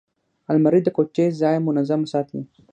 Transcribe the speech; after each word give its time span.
الماري 0.51 0.79
د 0.83 0.89
کوټې 0.95 1.25
ځای 1.41 1.55
منظمه 1.67 2.07
ساتي 2.13 2.39